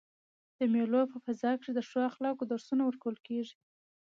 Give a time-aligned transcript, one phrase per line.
[0.57, 3.55] د مېلو په فضا کښي د ښو اخلاقو درسونه ورکول کیږي.